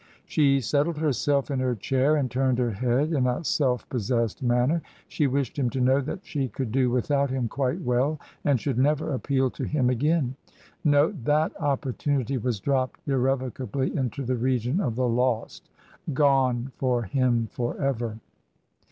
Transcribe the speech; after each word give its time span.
She 0.25 0.61
settled 0.61 0.97
herself 0.97 1.51
in 1.51 1.59
her 1.59 1.75
chair 1.75 2.15
and 2.15 2.31
turned 2.31 2.57
her 2.57 2.71
head 2.71 3.13
in 3.13 3.27
a 3.27 3.43
self 3.43 3.87
possessed 3.87 4.41
manner. 4.41 4.81
She 5.07 5.27
wished 5.27 5.59
him 5.59 5.69
to 5.69 5.79
know 5.79 6.01
that 6.01 6.25
she 6.25 6.47
could 6.47 6.71
do 6.71 6.89
without 6.89 7.29
him 7.29 7.47
quite 7.47 7.81
well 7.81 8.19
and 8.43 8.59
should 8.59 8.79
never 8.79 9.13
appeal 9.13 9.51
to 9.51 9.63
him 9.63 9.91
again. 9.91 10.37
No! 10.83 11.11
That 11.11 11.51
opportunity 11.61 12.39
was 12.39 12.59
dropped 12.59 12.99
irrevocably 13.07 13.95
into 13.95 14.25
the 14.25 14.37
region 14.37 14.79
of 14.79 14.95
the 14.95 15.07
lost— 15.07 15.69
^gone 16.11 16.71
for 16.79 17.03
him 17.03 17.45
forever. 17.51 18.17